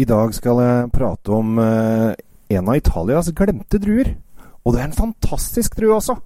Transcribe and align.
I 0.00 0.06
dag 0.08 0.32
skal 0.32 0.60
jeg 0.62 0.90
prate 0.94 1.32
om 1.36 1.58
eh, 1.60 2.12
en 2.56 2.68
av 2.68 2.78
Italias 2.78 3.28
glemte 3.36 3.80
druer. 3.80 4.14
Og 4.64 4.74
det 4.74 4.80
er 4.80 4.88
en 4.88 4.96
fantastisk 4.96 5.76
drue 5.76 5.98
også. 5.98 6.16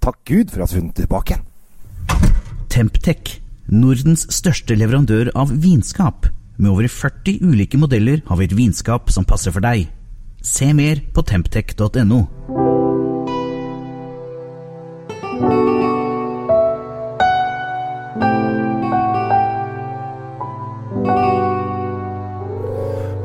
Takk 0.00 0.20
Gud 0.28 0.52
for 0.52 0.64
at 0.64 0.74
hun 0.76 0.90
er 0.90 0.98
tilbake 1.00 1.34
igjen. 1.34 1.46
Temptec, 2.70 3.40
Nordens 3.70 4.28
største 4.30 4.76
leverandør 4.78 5.32
av 5.34 5.50
vinskap. 5.50 6.28
Med 6.60 6.70
over 6.70 6.86
40 6.86 7.40
ulike 7.42 7.80
modeller 7.80 8.22
har 8.28 8.38
vi 8.38 8.46
et 8.46 8.56
vinskap 8.56 9.10
som 9.10 9.26
passer 9.26 9.54
for 9.54 9.64
deg. 9.64 9.88
Se 10.40 10.70
mer 10.76 11.02
på 11.14 11.24
temptec.no. 11.26 12.22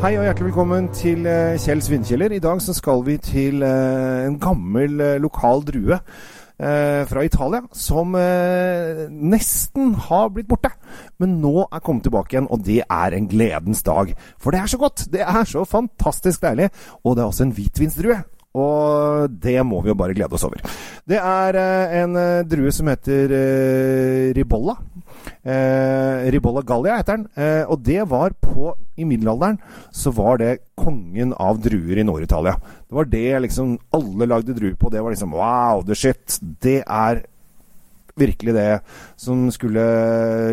Hei 0.06 0.20
og 0.20 0.28
hjertelig 0.28 0.52
velkommen 0.52 0.88
til 0.94 1.24
Kjell 1.26 1.56
Kjells 1.64 1.88
vindkjeller. 1.90 2.34
I 2.36 2.42
dag 2.44 2.60
så 2.62 2.76
skal 2.78 3.00
vi 3.08 3.16
til 3.26 3.64
eh, 3.66 4.28
en 4.28 4.36
gammel 4.38 5.02
eh, 5.02 5.16
lokal 5.18 5.64
drue 5.66 5.98
eh, 5.98 7.00
fra 7.10 7.24
Italia 7.26 7.64
som 7.74 8.14
eh, 8.20 9.08
nesten 9.10 9.96
har 10.06 10.30
blitt 10.36 10.52
borte, 10.52 10.70
men 11.18 11.40
nå 11.42 11.66
er 11.66 11.82
kommet 11.82 12.06
tilbake 12.06 12.36
igjen, 12.36 12.52
og 12.54 12.62
det 12.68 12.84
er 12.86 13.18
en 13.18 13.32
gledens 13.32 13.82
dag. 13.82 14.14
For 14.38 14.54
det 14.54 14.62
er 14.62 14.70
så 14.76 14.82
godt! 14.84 15.08
Det 15.10 15.26
er 15.26 15.42
så 15.50 15.66
fantastisk 15.66 16.46
deilig, 16.46 16.70
og 17.02 17.18
det 17.18 17.26
er 17.26 17.34
også 17.34 17.48
en 17.48 17.58
hvitvinsdrue. 17.58 18.22
Og 18.56 19.34
det 19.42 19.58
må 19.68 19.82
vi 19.84 19.92
jo 19.92 19.98
bare 20.00 20.16
glede 20.16 20.38
oss 20.38 20.46
over. 20.48 20.62
Det 21.10 21.18
er 21.20 21.58
eh, 21.60 21.96
en 22.04 22.16
eh, 22.20 22.46
drue 22.48 22.72
som 22.72 22.88
heter 22.88 23.34
eh, 23.36 24.30
Ribolla. 24.38 24.78
Eh, 25.46 26.32
Ribolla 26.34 26.64
Gallia 26.66 26.98
heter 26.98 27.20
den. 27.20 27.28
Eh, 27.38 27.64
og 27.70 27.84
det 27.86 28.02
var 28.10 28.34
på 28.42 28.74
I 28.98 29.06
middelalderen 29.06 29.60
så 29.94 30.10
var 30.16 30.40
det 30.42 30.64
kongen 30.80 31.36
av 31.38 31.60
druer 31.62 32.00
i 32.02 32.06
Nord-Italia. 32.08 32.56
Det 32.58 32.98
var 32.98 33.10
det 33.12 33.42
liksom 33.46 33.78
alle 33.94 34.28
lagde 34.32 34.56
druer 34.58 34.76
på. 34.80 34.90
Det 34.90 35.04
var 35.04 35.14
liksom 35.14 35.36
wow, 35.36 35.84
the 35.86 35.96
shit. 35.96 36.40
Det 36.42 36.82
er 36.82 37.26
virkelig 38.16 38.56
det 38.56 38.80
som 39.20 39.46
skulle 39.52 39.84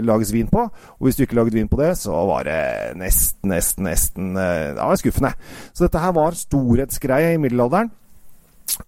lages 0.02 0.32
vin 0.34 0.50
på. 0.50 0.66
Og 0.98 1.06
hvis 1.06 1.16
du 1.16 1.24
ikke 1.24 1.38
lagde 1.38 1.54
vin 1.56 1.70
på 1.70 1.80
det, 1.80 1.94
så 2.02 2.12
var 2.28 2.44
det 2.50 2.60
nesten, 2.98 3.54
nesten, 3.54 3.86
nesten 3.88 4.36
eh, 4.36 4.74
Det 4.74 4.82
var 4.82 5.00
skuffende. 5.00 5.32
Så 5.72 5.86
dette 5.86 6.02
her 6.02 6.12
var 6.18 6.36
storhetsgreie 6.36 7.34
i 7.34 7.40
middelalderen. 7.40 7.92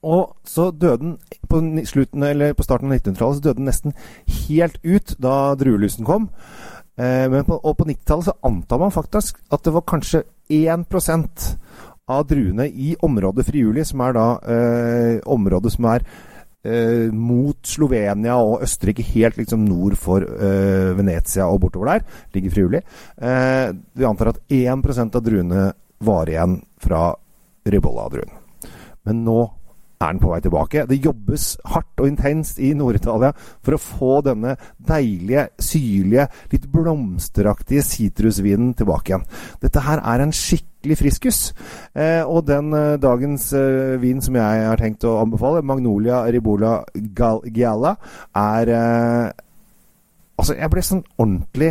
Og 0.03 0.37
så 0.49 0.71
døde 0.71 1.01
den 1.03 1.17
på, 1.49 1.61
slutten, 1.87 2.27
på 2.57 2.67
starten 2.67 2.91
av 2.91 2.99
1900-tallet 2.99 3.41
så 3.41 3.45
døde 3.49 3.61
den 3.61 3.71
nesten 3.71 3.97
helt 4.49 4.79
ut 4.85 5.17
da 5.23 5.55
druelysen 5.59 6.07
kom. 6.09 6.29
Eh, 6.97 7.27
på, 7.27 7.59
og 7.59 7.77
på 7.79 7.89
90-tallet 7.89 8.31
så 8.31 8.37
antar 8.47 8.83
man 8.83 8.95
faktisk 8.95 9.41
at 9.53 9.65
det 9.67 9.75
var 9.75 9.89
kanskje 9.89 10.23
1% 10.53 11.49
av 12.07 12.27
druene 12.29 12.69
i 12.69 12.95
området 13.03 13.47
Friuli, 13.49 13.85
som 13.85 14.03
er 14.05 14.15
da 14.17 14.29
eh, 14.45 15.17
området 15.33 15.73
som 15.73 15.89
er 15.89 16.05
eh, 16.05 17.09
mot 17.13 17.59
Slovenia 17.67 18.37
og 18.41 18.63
Østerrike, 18.67 19.07
helt 19.15 19.41
liksom 19.41 19.65
nord 19.65 19.97
for 20.01 20.25
eh, 20.25 20.93
Venezia 20.99 21.49
og 21.49 21.63
bortover 21.65 21.95
der, 21.95 22.07
ligger 22.37 22.55
Friuli. 22.55 22.85
Eh, 23.17 23.67
vi 23.93 24.09
antar 24.09 24.35
at 24.35 24.43
1% 24.53 25.19
av 25.19 25.25
druene 25.25 25.67
var 26.05 26.31
igjen 26.31 26.59
fra 26.85 27.09
Ribolla-druen. 27.65 28.41
Men 29.05 29.25
nå 29.25 29.41
er 30.01 30.13
den 30.13 30.21
på 30.23 30.31
vei 30.33 30.41
tilbake. 30.45 30.85
Det 30.91 31.01
jobbes 31.03 31.47
hardt 31.71 32.03
og 32.03 32.09
intenst 32.09 32.61
i 32.63 32.73
Nord-Italia 32.77 33.33
for 33.37 33.77
å 33.77 33.81
få 33.81 34.13
denne 34.27 34.57
deilige, 34.79 35.49
syrlige, 35.63 36.29
litt 36.53 36.67
blomsteraktige 36.73 37.85
sitrusvinen 37.87 38.75
tilbake 38.79 39.13
igjen. 39.13 39.27
Dette 39.63 39.85
her 39.87 40.03
er 40.03 40.25
en 40.25 40.35
skikkelig 40.35 40.99
friskus. 41.01 41.41
Eh, 41.95 42.23
og 42.23 42.45
den 42.51 42.75
eh, 42.77 42.99
dagens 43.03 43.51
eh, 43.57 43.95
vin 44.03 44.23
som 44.25 44.37
jeg 44.41 44.69
har 44.69 44.81
tenkt 44.81 45.07
å 45.09 45.19
anbefale, 45.23 45.65
Magnolia 45.65 46.25
Ribola 46.29 46.81
Gialla, 46.95 47.97
er 48.35 48.77
eh, 48.77 49.33
Altså, 50.35 50.57
jeg 50.59 50.67
ble 50.67 50.83
sånn 50.83 51.05
ordentlig 51.15 51.69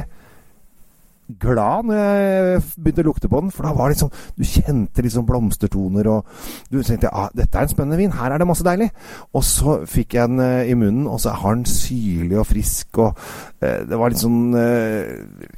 glad 1.40 1.88
når 1.90 2.00
jeg 2.00 2.62
begynte 2.78 3.04
å 3.04 3.08
lukte 3.08 3.30
på 3.32 3.42
den, 3.44 3.52
for 3.54 3.68
da 3.68 3.74
var 3.78 3.90
det 3.90 3.98
liksom 3.98 4.12
Du 4.38 4.44
kjente 4.48 5.06
liksom 5.06 5.26
blomstertoner, 5.28 6.10
og 6.10 6.26
du 6.72 6.82
tenkte 6.84 7.12
ah, 7.14 7.30
dette 7.36 7.58
er 7.58 7.68
en 7.68 7.72
spennende 7.72 8.00
vin, 8.00 8.14
her 8.16 8.34
er 8.34 8.42
det 8.42 8.48
masse 8.50 8.66
deilig. 8.66 8.90
Og 9.34 9.44
så 9.48 9.78
fikk 9.90 10.18
jeg 10.18 10.32
den 10.32 10.44
eh, 10.44 10.72
i 10.72 10.78
munnen, 10.78 11.08
og 11.08 11.22
så 11.24 11.36
har 11.38 11.58
den 11.58 11.66
syrlig 11.70 12.40
og 12.42 12.48
frisk, 12.50 12.98
og 12.98 13.18
eh, 13.62 13.84
det 13.90 14.00
var 14.00 14.14
litt 14.14 14.24
sånn 14.24 14.58
eh, 14.60 15.12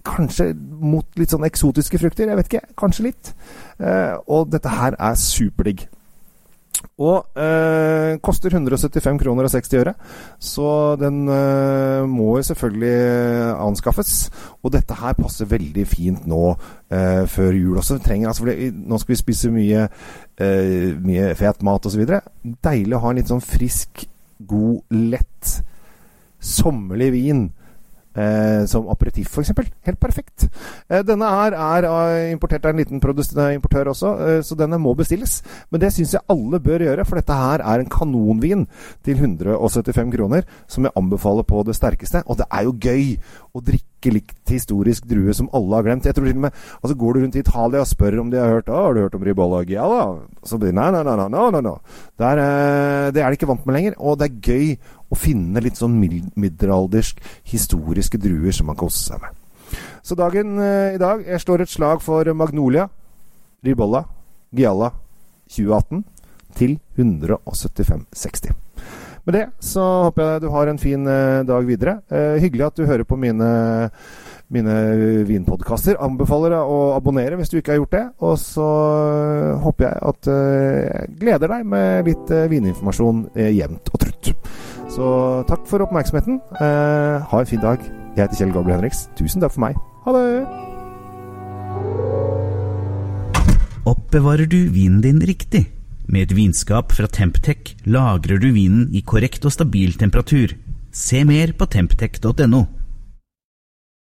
Kanskje 0.05 0.51
mot 0.55 1.19
litt 1.19 1.33
sånn 1.33 1.47
eksotiske 1.47 1.99
frukter, 2.01 2.29
jeg 2.29 2.39
vet 2.39 2.51
ikke. 2.51 2.73
Kanskje 2.77 3.07
litt. 3.09 3.33
Eh, 3.79 4.15
og 4.31 4.51
dette 4.53 4.71
her 4.71 4.97
er 4.99 5.19
superdigg. 5.19 5.87
Og 7.01 7.39
eh, 7.39 8.15
koster 8.23 8.53
175 8.53 9.19
kroner 9.21 9.47
og 9.47 9.51
60 9.51 9.79
øre. 9.81 9.93
Så 10.39 10.69
den 11.01 11.25
eh, 11.31 12.05
må 12.07 12.35
selvfølgelig 12.45 13.55
anskaffes. 13.65 14.13
Og 14.63 14.73
dette 14.75 14.97
her 14.99 15.17
passer 15.19 15.49
veldig 15.51 15.85
fint 15.89 16.29
nå 16.29 16.43
eh, 16.53 17.25
før 17.31 17.57
jul 17.57 17.81
også. 17.81 17.99
Trenger, 18.05 18.31
altså, 18.31 18.47
nå 18.47 19.01
skal 19.01 19.15
vi 19.15 19.21
spise 19.21 19.53
mye, 19.53 19.87
eh, 20.39 20.87
mye 21.01 21.33
fet 21.39 21.65
mat 21.65 21.89
osv. 21.89 22.05
Deilig 22.43 22.97
å 22.97 23.03
ha 23.03 23.11
en 23.11 23.21
litt 23.21 23.33
sånn 23.33 23.43
frisk, 23.43 24.07
god, 24.47 24.81
lett, 25.13 25.59
sommerlig 26.39 27.11
vin. 27.15 27.45
Eh, 28.15 28.63
som 28.71 28.87
aperitiff, 28.87 29.27
f.eks. 29.27 29.51
Helt 29.83 29.99
perfekt. 29.99 30.47
Eh, 30.89 31.01
denne 31.03 31.27
her 31.27 31.55
er 31.57 31.87
eh, 31.89 32.31
importert 32.31 32.65
av 32.65 32.71
en 32.71 32.79
liten 32.79 33.01
eh, 33.03 33.55
importør 33.57 33.91
også, 33.91 34.11
eh, 34.27 34.41
så 34.41 34.55
denne 34.55 34.79
må 34.79 34.93
bestilles. 34.95 35.41
Men 35.69 35.83
det 35.83 35.91
syns 35.93 36.15
jeg 36.15 36.23
alle 36.31 36.61
bør 36.63 36.85
gjøre, 36.87 37.05
for 37.05 37.19
dette 37.19 37.35
her 37.35 37.59
er 37.59 37.83
en 37.83 37.91
kanonvin 37.91 38.67
til 39.03 39.19
175 39.19 40.15
kroner, 40.15 40.47
som 40.67 40.87
jeg 40.87 40.95
anbefaler 40.95 41.43
på 41.43 41.65
det 41.67 41.75
sterkeste. 41.75 42.23
Og 42.25 42.39
det 42.39 42.47
er 42.51 42.63
jo 42.69 42.77
gøy 42.79 43.17
å 43.51 43.63
drikke 43.65 43.94
litt 44.13 44.33
historisk 44.51 45.07
drue 45.09 45.33
som 45.33 45.49
alle 45.55 45.79
har 45.79 45.87
glemt. 45.87 46.05
Jeg 46.05 46.15
tror 46.17 46.27
til 46.27 46.37
og 46.37 46.45
med, 46.47 46.59
altså 46.81 46.97
Går 46.99 47.13
du 47.13 47.19
rundt 47.23 47.37
i 47.37 47.43
Italia 47.43 47.81
og 47.81 47.89
spør 47.89 48.19
om 48.21 48.31
de 48.31 48.39
har 48.39 48.53
hørt 48.53 48.69
har 48.69 48.93
du 48.93 49.01
hørt 49.01 49.15
om 49.17 49.23
Ribolla 49.25 49.63
Gialla? 49.65 50.03
Så 50.43 50.59
blir 50.61 50.73
det 50.73 50.77
nei, 50.79 50.89
nei, 50.93 51.03
nei, 51.03 51.15
nei, 51.15 51.45
nei, 51.55 51.61
nei. 51.65 51.75
Det 52.17 52.27
er, 52.29 52.41
eh, 52.43 53.11
det 53.15 53.23
er 53.23 53.29
de 53.29 53.39
ikke 53.39 53.49
vant 53.49 53.65
med 53.65 53.77
lenger. 53.77 53.97
Og 53.99 54.19
det 54.19 54.29
er 54.29 54.51
gøy 54.51 54.75
å 55.09 55.19
finne 55.19 55.63
litt 55.63 55.79
sånn 55.79 55.97
middelaldersk 55.99 57.21
historiske 57.51 58.21
druer 58.21 58.55
som 58.55 58.69
man 58.71 58.79
koser 58.79 59.13
seg 59.13 59.23
med. 59.23 59.41
Så 60.05 60.17
dagen 60.17 60.59
eh, 60.61 60.95
i 60.95 61.01
dag 61.01 61.23
Jeg 61.25 61.41
slår 61.41 61.63
et 61.63 61.71
slag 61.71 62.03
for 62.05 62.29
Magnolia, 62.37 62.89
Ribolla, 63.65 64.03
Gialla 64.53 64.91
2018 65.49 66.03
til 66.55 66.77
175,60. 66.97 68.53
Med 69.25 69.33
det 69.39 69.45
så 69.65 69.83
håper 70.05 70.21
jeg 70.21 70.43
du 70.43 70.51
har 70.53 70.69
en 70.69 70.79
fin 70.81 71.07
eh, 71.09 71.41
dag 71.47 71.65
videre. 71.65 71.97
Eh, 72.13 72.37
hyggelig 72.43 72.67
at 72.67 72.77
du 72.77 72.85
hører 72.85 73.07
på 73.09 73.17
mine, 73.17 73.47
mine 74.53 74.75
vinpodkaster. 75.25 75.97
Anbefaler 76.05 76.53
deg 76.53 76.73
å 76.75 76.77
abonnere 76.93 77.39
hvis 77.39 77.49
du 77.49 77.57
ikke 77.57 77.73
har 77.73 77.81
gjort 77.81 77.95
det. 77.97 78.03
Og 78.21 78.37
så 78.41 78.67
eh, 78.69 79.63
håper 79.65 79.87
jeg 79.87 80.03
at 80.11 80.29
jeg 80.29 81.17
gleder 81.23 81.55
deg 81.55 81.65
med 81.73 82.11
litt 82.11 82.35
vininformasjon 82.53 83.25
jevnt 83.33 83.89
og 83.91 84.01
trutt. 84.05 84.31
Så 84.93 85.07
takk 85.49 85.65
for 85.67 85.83
oppmerksomheten. 85.87 86.39
Ha 86.61 87.41
en 87.41 87.49
fin 87.49 87.63
dag. 87.63 87.81
Jeg 88.15 88.27
heter 88.27 88.37
Kjell 88.39 88.53
Gabriel 88.53 88.77
Henriks. 88.77 89.07
Tusen 89.17 89.43
takk 89.43 89.57
for 89.57 89.65
meg. 89.65 89.81
Ha 90.05 90.13
det! 90.15 90.29
Oppbevarer 93.85 94.47
du 94.49 94.61
vinen 94.73 95.01
din 95.03 95.19
riktig? 95.25 95.65
Med 96.07 96.27
et 96.27 96.35
vinskap 96.37 96.93
fra 96.93 97.07
Temptec 97.09 97.73
lagrer 97.89 98.39
du 98.41 98.51
vinen 98.53 98.89
i 98.93 99.01
korrekt 99.01 99.45
og 99.45 99.53
stabil 99.55 99.95
temperatur. 99.97 100.53
Se 100.93 101.23
mer 101.25 101.53
på 101.57 101.67
temptec.no. 101.67 102.61